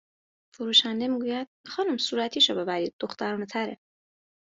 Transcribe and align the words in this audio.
فروشنده 0.55 1.07
میگوید: 1.07 1.47
خانم 1.67 1.97
صورتیشو 1.97 2.55
ببرید 2.55 2.95
دخترونهتره 2.99 3.77